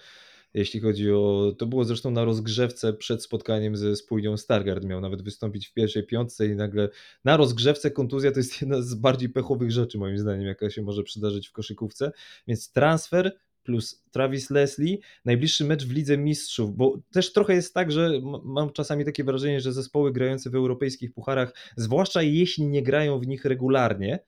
[0.53, 1.53] jeśli chodzi o...
[1.57, 4.85] To było zresztą na rozgrzewce przed spotkaniem ze spójnią Stargard.
[4.85, 6.89] Miał nawet wystąpić w pierwszej piątce i nagle
[7.25, 11.03] na rozgrzewce kontuzja to jest jedna z bardziej pechowych rzeczy moim zdaniem, jaka się może
[11.03, 12.11] przydarzyć w koszykówce.
[12.47, 17.91] Więc transfer plus Travis Leslie, najbliższy mecz w Lidze Mistrzów, bo też trochę jest tak,
[17.91, 18.11] że
[18.43, 23.27] mam czasami takie wrażenie, że zespoły grające w europejskich pucharach, zwłaszcza jeśli nie grają w
[23.27, 24.19] nich regularnie,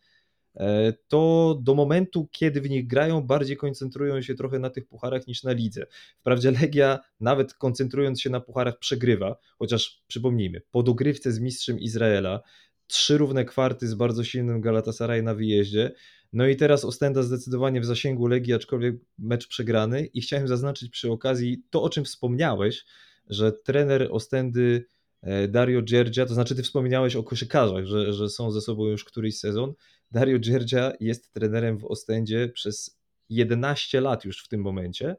[0.55, 5.27] e, to do momentu, kiedy w nich grają, bardziej koncentrują się trochę na tych pucharach
[5.27, 5.85] niż na lidze.
[6.19, 12.41] Wprawdzie Legia, nawet koncentrując się na pucharach, przegrywa, chociaż przypomnijmy, po dogrywce z mistrzem Izraela,
[12.87, 15.91] trzy równe kwarty z bardzo silnym Galatasaray na wyjeździe,
[16.33, 21.11] no i teraz Ostenda zdecydowanie w zasięgu Legii, aczkolwiek mecz przegrany i chciałem zaznaczyć przy
[21.11, 22.85] okazji to, o czym wspomniałeś,
[23.27, 24.85] że trener Ostendy
[25.21, 29.03] e, Dario Dzierdzia, to znaczy ty wspomniałeś o koszykarzach, że, że są ze sobą już
[29.03, 29.73] któryś sezon.
[30.11, 35.15] Dario Dzierdzia jest trenerem w Ostendzie przez 11 lat już w tym momencie.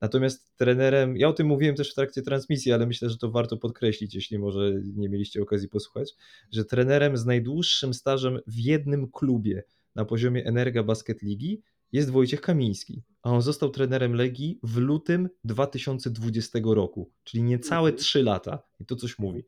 [0.00, 3.56] Natomiast trenerem, ja o tym mówiłem też w trakcie transmisji, ale myślę, że to warto
[3.56, 6.14] podkreślić, jeśli może nie mieliście okazji posłuchać,
[6.52, 9.62] że trenerem z najdłuższym stażem w jednym klubie
[9.94, 15.28] na poziomie Energa Basket Ligi jest Wojciech Kamiński, a on został trenerem Legii w lutym
[15.44, 18.62] 2020 roku, czyli niecałe 3 lata.
[18.80, 19.44] I to coś mówi.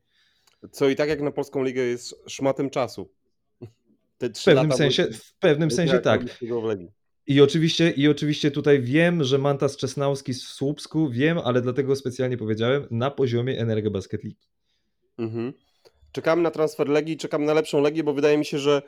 [0.71, 3.11] Co i tak jak na polską ligę jest szmatem czasu.
[4.19, 6.23] Te W pewnym lata sensie, Wojciech- w pewnym sensie tak.
[7.27, 12.37] I oczywiście, I oczywiście tutaj wiem, że Mantas Czesnałski z Słupsku, wiem, ale dlatego specjalnie
[12.37, 14.39] powiedziałem, na poziomie Energa Basket League.
[15.19, 15.53] Mhm.
[16.13, 18.83] Czekamy na transfer Legii, czekamy na lepszą Legię, bo wydaje mi się, że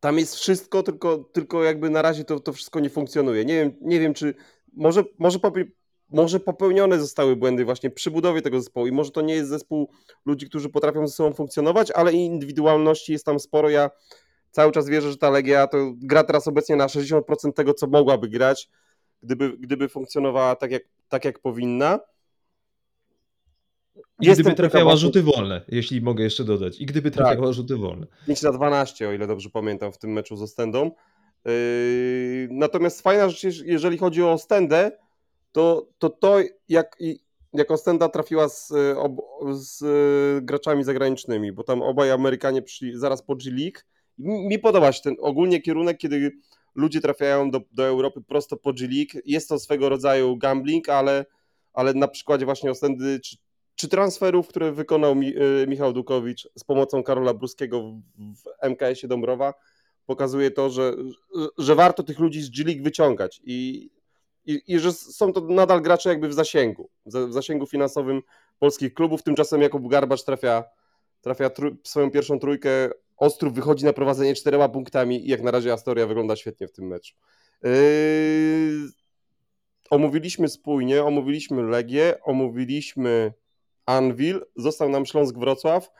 [0.00, 3.44] tam jest wszystko, tylko, tylko jakby na razie to, to wszystko nie funkcjonuje.
[3.44, 4.34] Nie wiem, nie wiem czy
[4.72, 5.38] może, może,
[6.10, 9.90] może popełnione zostały błędy właśnie przy budowie tego zespołu i może to nie jest zespół
[10.26, 13.70] ludzi, którzy potrafią ze sobą funkcjonować, ale indywidualności jest tam sporo.
[13.70, 13.90] Ja
[14.50, 18.28] cały czas wierzę, że ta Legia to gra teraz obecnie na 60% tego, co mogłaby
[18.28, 18.70] grać,
[19.22, 22.00] gdyby, gdyby funkcjonowała tak jak, tak jak powinna.
[24.20, 26.80] I Jestem gdyby trafiała rzuty wolne, jeśli mogę jeszcze dodać.
[26.80, 27.24] I gdyby Tak.
[27.24, 28.06] trafiała rzuty wolne.
[28.26, 30.90] 5 na 12, o ile dobrze pamiętam, w tym meczu z Ostendą.
[31.44, 34.90] Yy, natomiast fajna rzecz, jeż- jeżeli chodzi o Ostendę,
[35.52, 36.96] to to, to jak,
[37.52, 39.12] jak Ostenda trafiła z, ob,
[39.52, 43.78] z y, graczami zagranicznymi, bo tam obaj Amerykanie przyszli zaraz po G League.
[44.18, 46.32] Mi podoba się ten ogólnie kierunek, kiedy
[46.74, 49.22] ludzie trafiają do, do Europy prosto po G League.
[49.24, 51.24] Jest to swego rodzaju gambling, ale,
[51.72, 53.36] ale na przykładzie właśnie Ostendy czy,
[53.78, 59.54] czy transferów, które wykonał y, Michał Dukowicz z pomocą Karola Bruskiego w, MKS-ie Dąbrowa,
[60.06, 60.94] pokazuje to, że,
[61.58, 63.90] że, warto tych ludzi z G League wyciągać i,
[64.46, 68.22] i, i że są to nadal gracze jakby w zasięgu, w zasięgu finansowym
[68.58, 69.22] polskich klubów.
[69.22, 70.64] Tymczasem Jakub Garbacz trafia,
[71.20, 71.50] trafia
[71.84, 76.36] swoją pierwszą trójkę, Ostrów wychodzi na prowadzenie czterema punktami i jak na razie Astoria wygląda
[76.36, 77.14] świetnie w tym meczu.
[77.62, 77.70] Yy,
[79.90, 83.32] omówiliśmy spójnie, omówiliśmy Legię, omówiliśmy
[83.88, 85.90] Anvil, został nam Śląsk Wrocław,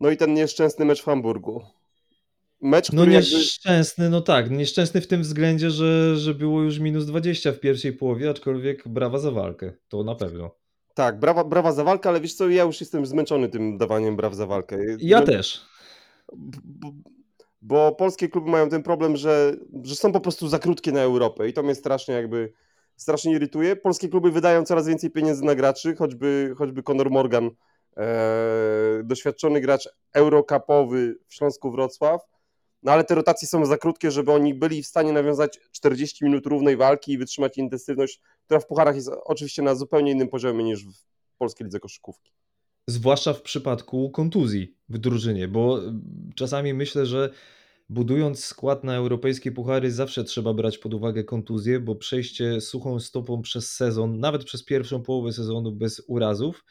[0.00, 1.62] no i ten nieszczęsny mecz w Hamburgu.
[2.62, 3.30] Mecz, No który jakby...
[3.30, 7.92] nieszczęsny, no tak, nieszczęsny w tym względzie, że, że było już minus 20 w pierwszej
[7.92, 10.50] połowie, aczkolwiek brawa za walkę, to na pewno.
[10.94, 14.34] Tak, brawa, brawa za walkę, ale wiesz co, ja już jestem zmęczony tym dawaniem braw
[14.34, 14.78] za walkę.
[14.98, 15.66] Ja No, też.
[16.36, 16.58] b-
[17.62, 21.48] Bo polskie kluby mają ten problem, że, że są po prostu za krótkie na Europę
[21.48, 22.52] i to mnie strasznie jakby
[23.00, 23.76] strasznie irytuje.
[23.76, 27.50] Polskie kluby wydają coraz więcej pieniędzy na graczy, choćby, choćby Conor Morgan,
[27.96, 32.20] e, doświadczony gracz eurocupowy w Śląsku Wrocław,
[32.82, 36.46] no ale te rotacje są za krótkie, żeby oni byli w stanie nawiązać 40 minut
[36.46, 40.84] równej walki i wytrzymać intensywność, która w pucharach jest oczywiście na zupełnie innym poziomie niż
[40.84, 41.04] w
[41.38, 42.32] polskiej lidze koszykówki.
[42.86, 45.80] Zwłaszcza w przypadku kontuzji w drużynie, bo
[46.34, 47.30] czasami myślę, że
[47.90, 53.42] budując skład na europejskie puchary zawsze trzeba brać pod uwagę kontuzję, bo przejście suchą stopą
[53.42, 56.64] przez sezon, nawet przez pierwszą połowę sezonu bez urazów,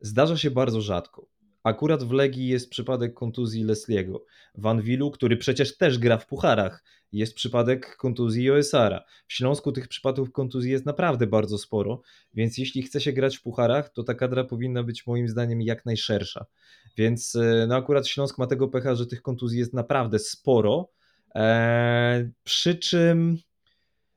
[0.00, 1.26] zdarza się bardzo rzadko.
[1.62, 4.24] Akurat w Legii jest przypadek kontuzji Lesliego.
[4.54, 9.04] W Anwilu, który przecież też gra w pucharach, jest przypadek kontuzji Joesara.
[9.26, 12.02] W Śląsku tych przypadków kontuzji jest naprawdę bardzo sporo,
[12.34, 15.86] więc jeśli chce się grać w pucharach, to ta kadra powinna być moim zdaniem jak
[15.86, 16.46] najszersza.
[16.96, 20.90] Więc e, no akurat Śląsk ma tego pecha, że tych kontuzji jest naprawdę sporo.
[21.34, 23.38] Eee, przy czym,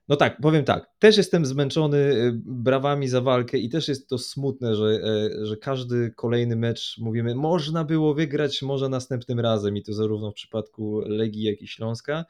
[0.07, 4.17] no tak, powiem tak, też jestem zmęczony e, brawami za walkę i też jest to
[4.17, 9.83] smutne, że, e, że każdy kolejny mecz mówimy, można było wygrać, może następnym razem i
[9.83, 12.25] to zarówno w przypadku Legii, jak i Śląska.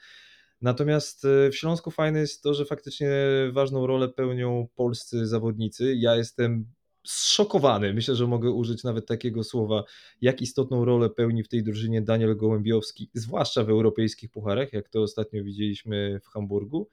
[0.61, 3.11] Natomiast e, w Śląsku fajne jest to, że faktycznie
[3.51, 5.95] ważną rolę pełnią polscy zawodnicy.
[5.95, 6.65] Ja jestem
[7.07, 9.83] zszokowany, myślę, że mogę użyć nawet takiego słowa,
[10.21, 15.01] jak istotną rolę pełni w tej drużynie Daniel Gołębiowski, zwłaszcza w europejskich pucharach, jak to
[15.01, 16.89] ostatnio widzieliśmy w Hamburgu.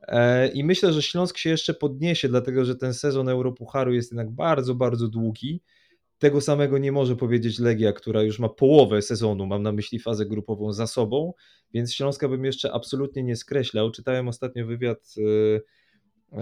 [0.00, 4.30] E, I myślę, że Śląsk się jeszcze podniesie, dlatego że ten sezon Europucharu jest jednak
[4.30, 5.62] bardzo, bardzo długi.
[6.18, 10.26] Tego samego nie może powiedzieć Legia, która już ma połowę sezonu, mam na myśli fazę
[10.26, 11.32] grupową za sobą,
[11.74, 13.90] więc Śląska bym jeszcze absolutnie nie skreślał.
[13.90, 15.14] Czytałem ostatnio wywiad
[16.32, 16.40] e,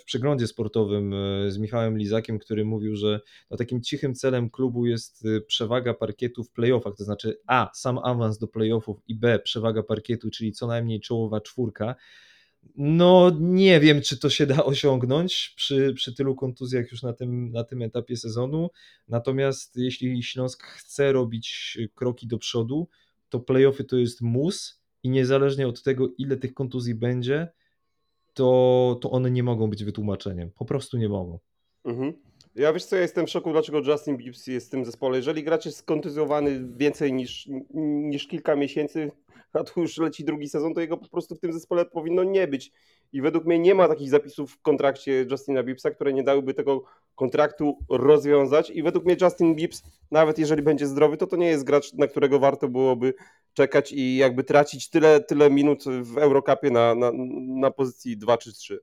[0.00, 4.86] w przeglądzie sportowym e, z Michałem Lizakiem, który mówił, że no takim cichym celem klubu
[4.86, 9.38] jest e, przewaga parkietu w playoffach, to znaczy A, sam awans do playoffów i B,
[9.38, 11.94] przewaga parkietu, czyli co najmniej czołowa czwórka.
[12.76, 17.52] No nie wiem, czy to się da osiągnąć przy, przy tylu kontuzjach już na tym,
[17.52, 18.70] na tym etapie sezonu,
[19.08, 22.88] natomiast jeśli Śląsk chce robić kroki do przodu,
[23.28, 27.48] to playoffy to jest mus i niezależnie od tego, ile tych kontuzji będzie,
[28.34, 30.50] to, to one nie mogą być wytłumaczeniem.
[30.50, 31.38] Po prostu nie mogą.
[31.84, 32.12] Mhm.
[32.54, 35.16] Ja wiesz co, ja jestem w szoku, dlaczego Justin Bieber jest w tym zespole.
[35.16, 39.10] Jeżeli gracz jest skontuzjowany więcej niż, niż kilka miesięcy,
[39.60, 42.48] a tu już leci drugi sezon, to jego po prostu w tym zespole powinno nie
[42.48, 42.72] być.
[43.12, 46.82] I według mnie nie ma takich zapisów w kontrakcie Justina Biebsa, które nie dałyby tego
[47.14, 48.70] kontraktu rozwiązać.
[48.70, 52.06] I według mnie Justin Biebs, nawet jeżeli będzie zdrowy, to to nie jest gracz, na
[52.06, 53.14] którego warto byłoby
[53.54, 57.12] czekać i jakby tracić tyle, tyle minut w Eurocupie na, na,
[57.60, 58.80] na pozycji 2 czy 3.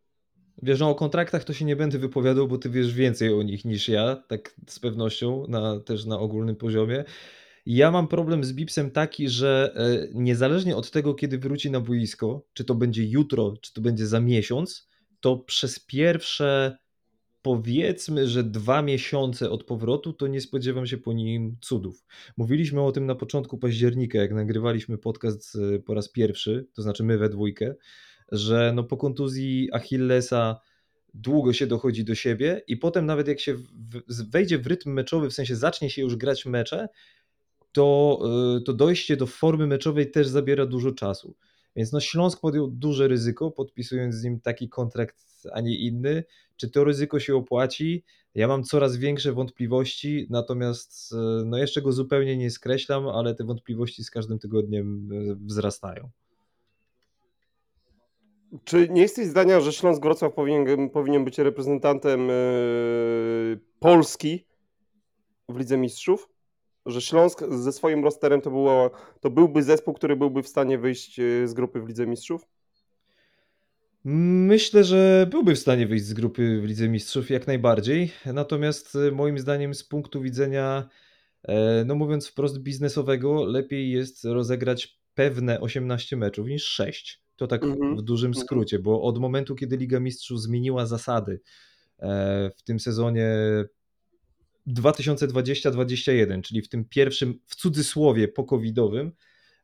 [0.62, 3.66] Wiesz, no o kontraktach to się nie będę wypowiadał, bo ty wiesz więcej o nich
[3.66, 7.04] niż ja, tak z pewnością, na, też na ogólnym poziomie.
[7.66, 12.46] Ja mam problem z Bipsem taki, że e, niezależnie od tego, kiedy wróci na boisko,
[12.54, 16.78] czy to będzie jutro, czy to będzie za miesiąc, to przez pierwsze
[17.42, 22.06] powiedzmy, że dwa miesiące od powrotu, to nie spodziewam się po nim cudów.
[22.38, 27.04] Mówiliśmy o tym na początku października, jak nagrywaliśmy podcast e, po raz pierwszy, to znaczy
[27.04, 27.76] my we dwójkę,
[28.32, 30.60] że no po kontuzji Achillesa
[31.14, 33.56] długo się dochodzi do siebie i potem nawet jak się
[34.30, 36.88] wejdzie w rytm meczowy, w sensie zacznie się już grać mecze,
[37.74, 38.20] to,
[38.58, 41.36] y, to dojście do formy meczowej też zabiera dużo czasu.
[41.76, 46.24] Więc no Śląsk podjął duże ryzyko, podpisując z nim taki kontrakt, a nie inny.
[46.58, 48.04] Czy to ryzyko się opłaci?
[48.36, 53.44] Ja mam coraz większe wątpliwości, natomiast y, no jeszcze go zupełnie nie skreślam, ale te
[53.44, 56.10] wątpliwości z każdym tygodniem y, wzrastają.
[58.64, 62.30] Czy nie jesteś zdania, że Śląsk Wrocław powinien, powinien być reprezentantem
[63.80, 64.46] Polski
[65.50, 66.33] w Lidze Mistrzów?
[66.86, 68.92] Że Śląsk ze swoim rosterem to, było,
[69.22, 72.48] to byłby zespół, który byłby w stanie wyjść yy, z grupy w Lidze Mistrzów?
[74.06, 78.12] Myślę, że byłby w stanie wyjść z grupy w Lidze Mistrzów jak najbardziej.
[78.26, 80.90] Natomiast yy, moim zdaniem z punktu widzenia,
[81.44, 87.24] e, no mówiąc wprost biznesowego, lepiej jest rozegrać pewne 18 meczów niż 6.
[87.36, 87.98] To tak mm-hmm.
[87.98, 88.46] w dużym mhm.
[88.46, 91.42] skrócie, bo od momentu, kiedy Liga Mistrzów zmieniła zasady
[92.00, 93.28] e, w tym sezonie
[94.68, 99.12] 2020-2021, czyli w tym pierwszym, w cudzysłowie, pokowidowym,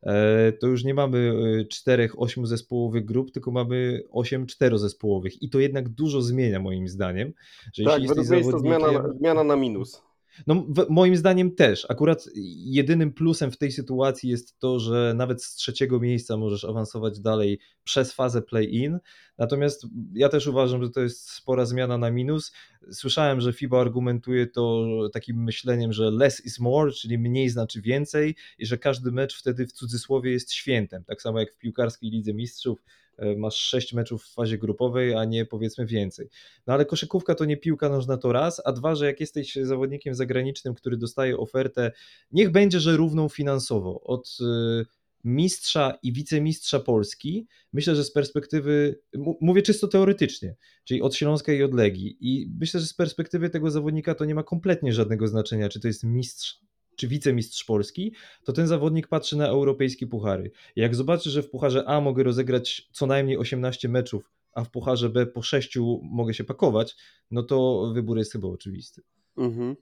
[0.03, 5.49] e, to już nie mamy e, czterech, ośmiu zespołowych grup, tylko mamy osiem czterozespołowych i
[5.49, 7.33] to jednak dużo zmienia moim zdaniem.
[7.73, 10.09] Że tak, według mnie jest to zmiana, zmiana na minus.
[10.47, 11.85] No, moim zdaniem też.
[11.89, 12.29] Akurat
[12.65, 17.59] jedynym plusem w tej sytuacji jest to, że nawet z trzeciego miejsca możesz awansować dalej
[17.83, 18.99] przez fazę play-in.
[19.37, 22.51] Natomiast ja też uważam, że to jest spora zmiana na minus.
[22.91, 28.35] Słyszałem, że FIBA argumentuje to takim myśleniem, że less is more, czyli mniej znaczy więcej
[28.57, 31.03] i że każdy mecz wtedy w cudzysłowie jest świętem.
[31.03, 32.83] Tak samo jak w piłkarskiej Lidze Mistrzów
[33.19, 36.29] E, masz sześć meczów w fazie grupowej, a nie powiedzmy więcej.
[36.67, 40.15] No ale koszykówka to nie piłka nożna to raz, a dwa, że jak jesteś zawodnikiem
[40.15, 41.91] zagranicznym, który dostaje ofertę,
[42.31, 44.85] niech będzie, że równą finansowo od e,
[45.23, 48.99] mistrza i wicemistrza Polski, myślę, że z perspektywy,
[49.41, 53.71] mówię czysto teoretycznie, czyli od Śląska i od Legii i myślę, że z perspektywy tego
[53.71, 56.59] zawodnika to nie ma kompletnie żadnego znaczenia, czy to jest mistrz
[56.99, 60.51] czy wicemistrz Polski, to ten zawodnik patrzy na europejskie puchary.
[60.75, 65.09] Jak zobaczy, że w pucharze A mogę rozegrać co najmniej 18 meczów, a w pucharze
[65.09, 66.95] B po 6 mogę się pakować,
[67.31, 69.01] no to wybór jest chyba oczywisty.
[69.37, 69.75] Mhm.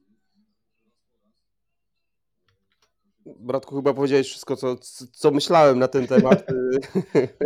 [3.40, 4.76] Bratku, chyba powiedziałeś wszystko, co,
[5.12, 6.44] co myślałem na ten temat.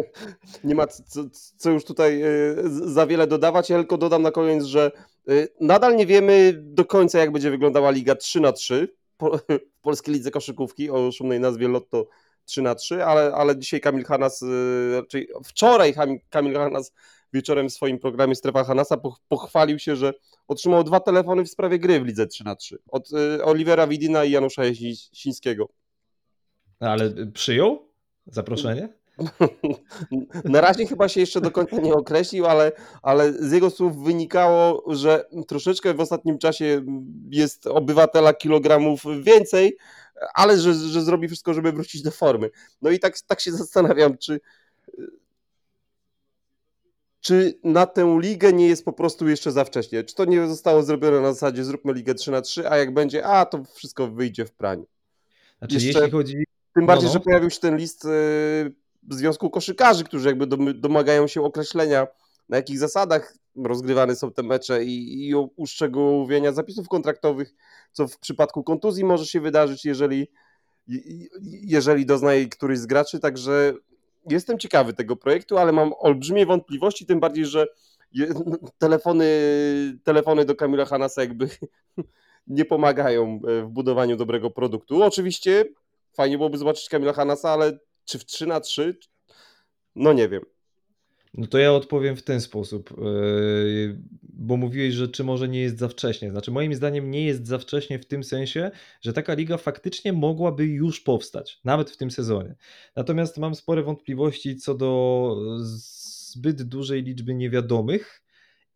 [0.64, 1.24] Nie ma co,
[1.58, 3.70] co, już tutaj y, za wiele dodawać.
[3.70, 4.92] Ja tylko dodam na koniec, że
[5.30, 8.96] y, nadal nie wiemy do końca, jak będzie wyglądała Liga 3 na 3
[9.78, 12.08] w Polskiej Lidze Koszykówki o szumnej nazwie Lotto
[12.46, 14.48] 3 na 3 ale, ale dzisiaj Kamil Hanas, y,
[15.10, 15.94] czyli wczoraj
[16.30, 16.94] Kamil Hanas
[17.34, 20.14] wieczorem w swoim programie Strefa Hanasa pochwalił się, że
[20.48, 24.26] otrzymał dwa telefony w sprawie gry w Lidze 3 na 3 od y, Olivera Widina
[24.26, 24.62] i Janusza
[25.14, 25.70] Sińskiego.
[26.80, 27.90] Ale przyjął
[28.26, 28.90] zaproszenie?
[30.44, 34.84] Na razie chyba się jeszcze do końca nie określił, ale, ale z jego słów wynikało,
[34.96, 36.86] że troszeczkę w ostatnim czasie
[37.30, 39.78] jest obywatela kilogramów więcej,
[40.34, 42.50] ale że, że zrobi wszystko, żeby wrócić do formy.
[42.82, 44.40] No i tak, tak się zastanawiam, czy,
[47.22, 50.04] czy na tę ligę nie jest po prostu jeszcze za wcześnie?
[50.04, 53.26] Czy to nie zostało zrobione na zasadzie zróbmy ligę 3 na 3, a jak będzie,
[53.26, 54.86] a to wszystko wyjdzie w praniu.
[55.58, 56.44] Znaczy, jeszcze, jeśli chodzi...
[56.76, 57.20] Tym bardziej, no, no.
[57.20, 58.74] że pojawił się ten list y,
[59.10, 62.08] Związku Koszykarzy, którzy jakby domagają się określenia,
[62.50, 67.54] na jakich zasadach rozgrywane są te mecze i, i uszczegółowienia zapisów kontraktowych,
[67.92, 70.28] co w przypadku kontuzji może się wydarzyć, jeżeli,
[71.46, 73.74] jeżeli doznaje któryś z graczy, także
[74.30, 77.68] jestem ciekawy tego projektu, ale mam olbrzymie wątpliwości, tym bardziej, że
[78.78, 79.28] telefony,
[80.04, 81.50] telefony do Kamila Hanasa jakby
[82.48, 85.04] nie pomagają w budowaniu dobrego produktu.
[85.04, 85.66] Oczywiście
[86.14, 88.98] fajnie byłoby zobaczyć Kamila Hanasa, ale czy w 3 na 3?
[89.96, 90.42] No nie wiem.
[91.34, 95.80] No to ja odpowiem w ten sposób, yy, bo mówiłeś, że czy może nie jest
[95.80, 96.32] za wcześnie.
[96.32, 100.66] Znaczy, moim zdaniem nie jest za wcześnie w tym sensie, że taka liga faktycznie mogłaby
[100.66, 102.56] już powstać, nawet w tym sezonie.
[102.96, 108.22] Natomiast mam spore wątpliwości co do zbyt dużej liczby niewiadomych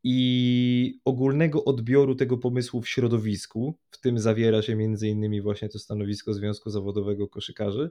[0.07, 3.77] i ogólnego odbioru tego pomysłu w środowisku.
[3.91, 7.89] W tym zawiera się między innymi właśnie to stanowisko Związku Zawodowego Koszykarzy.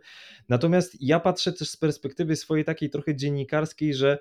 [0.48, 4.18] Natomiast ja patrzę też z perspektywy swojej takiej trochę dziennikarskiej, że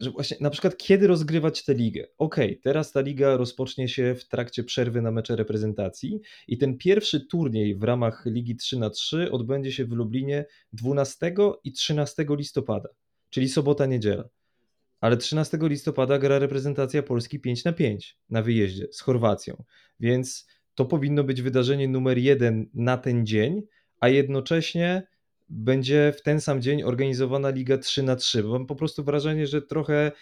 [0.00, 2.06] że właśnie na przykład kiedy rozgrywać tę ligę?
[2.18, 6.78] Okej, okay, teraz ta liga rozpocznie się w trakcie przerwy na mecze reprezentacji i ten
[6.78, 11.34] pierwszy turniej w ramach Ligi 3 na 3 odbędzie się w Lublinie 12
[11.64, 12.88] i 13 listopada,
[13.30, 14.28] czyli sobota, niedziela.
[15.00, 19.64] Ale 13 listopada gra reprezentacja Polski 5 na 5 na wyjeździe z Chorwacją,
[20.00, 23.62] więc to powinno być wydarzenie numer jeden na ten dzień,
[24.00, 25.06] a jednocześnie
[25.48, 29.62] będzie w ten sam dzień organizowana Liga 3 na 3 Mam po prostu wrażenie, że
[29.62, 30.12] trochę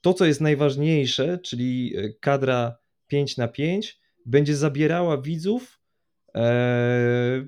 [0.00, 5.80] to, co jest najważniejsze, czyli e, kadra 5 na 5 będzie zabierała widzów
[6.34, 7.46] e,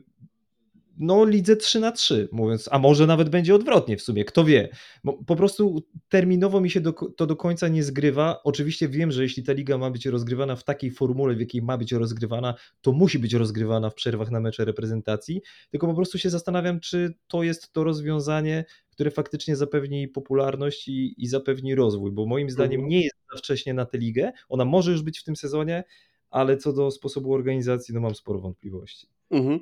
[0.98, 4.68] no lidze 3 na 3 mówiąc, a może nawet będzie odwrotnie w sumie, kto wie.
[5.04, 8.40] Bo po prostu terminowo mi się do, to do końca nie zgrywa.
[8.44, 11.78] Oczywiście wiem, że jeśli ta liga ma być rozgrywana w takiej formule, w jakiej ma
[11.78, 16.30] być rozgrywana, to musi być rozgrywana w przerwach na mecze reprezentacji, tylko po prostu się
[16.30, 22.26] zastanawiam, czy to jest to rozwiązanie, które faktycznie zapewni popularność i, i zapewni rozwój, bo
[22.26, 22.90] moim zdaniem Mhm.
[22.90, 25.84] nie jest za wcześnie na tę ligę, ona może już być w tym sezonie,
[26.30, 29.13] ale co do sposobu organizacji, no mam sporo wątpliwości.
[29.34, 29.60] Mhm.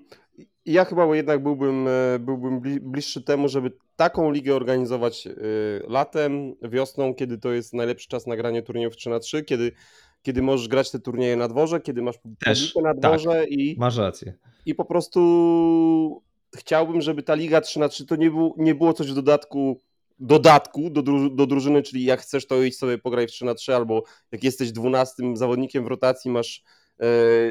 [0.66, 5.32] Ja chyba jednak byłbym, e, byłbym bliższy temu, żeby taką ligę organizować e,
[5.88, 9.72] latem, wiosną, kiedy to jest najlepszy czas na granie turniejów 3 na 3 kiedy,
[10.22, 13.76] kiedy możesz grać te turnieje na dworze, kiedy masz Też, publikę na tak, dworze i,
[13.78, 14.34] masz rację.
[14.66, 16.22] i po prostu
[16.56, 19.80] chciałbym, żeby ta liga 3 na 3 to nie, był, nie było coś w dodatku
[20.18, 23.74] dodatku do, do drużyny, czyli jak chcesz to iść sobie pograj w 3 na 3
[23.74, 24.02] albo
[24.32, 26.62] jak jesteś 12 zawodnikiem w rotacji, masz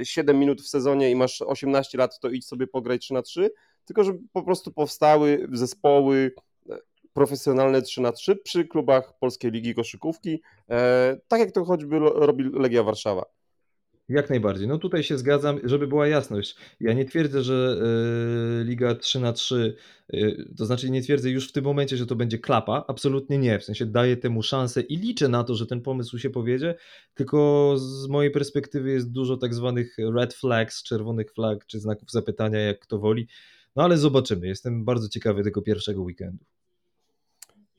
[0.04, 3.22] 7 e, minut w sezonie i masz 18 lat, to idź sobie pograj 3 na
[3.22, 3.50] 3
[3.86, 6.34] tylko żeby po prostu powstały zespoły
[6.70, 6.78] e,
[7.14, 12.44] profesjonalne 3 na 3 przy klubach Polskiej Ligi Koszykówki, e, tak jak to choćby robi
[12.54, 13.26] Legia Warszawa.
[14.10, 14.68] Jak najbardziej.
[14.68, 16.56] No tutaj się zgadzam, żeby była jasność.
[16.80, 17.82] Ja nie twierdzę, że
[18.62, 19.76] y, Liga 3 na 3
[20.14, 22.86] y, to znaczy nie twierdzę już w tym momencie, że to będzie klapa.
[22.88, 23.60] Absolutnie nie.
[23.60, 26.76] W sensie daję temu szansę i liczę na to, że ten pomysł się powiedzie,
[27.14, 32.60] tylko z mojej perspektywy jest dużo tak zwanych red flags, czerwonych flag, czy znaków zapytania,
[32.60, 33.28] jak kto woli.
[33.76, 34.48] No ale zobaczymy.
[34.48, 36.46] Jestem bardzo ciekawy tego pierwszego weekendu.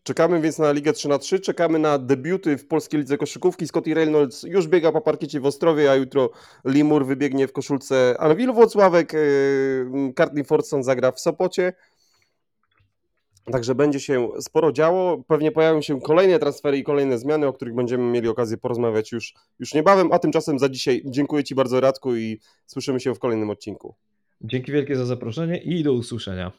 [0.02, 3.68] Czekamy więc na Ligę 3 na 3 czekamy na debiuty w Polskiej Lidze Koszykówki.
[3.68, 6.30] Scotty Reynolds już biega po parkiecie w Ostrowie, a jutro
[6.64, 9.12] Limur wybiegnie w koszulce Anwil Włocławek,
[10.16, 11.72] Courtney Fordson zagra w Sopocie.
[13.52, 15.24] Także będzie się sporo działo.
[15.28, 19.34] Pewnie pojawią się kolejne transfery i kolejne zmiany, o których będziemy mieli okazję porozmawiać już,
[19.58, 20.12] już niebawem.
[20.12, 23.94] A tymczasem za dzisiaj dziękuję Ci bardzo, Radku, i słyszymy się w kolejnym odcinku.
[24.40, 26.52] Dzięki wielkie za zaproszenie i do usłyszenia.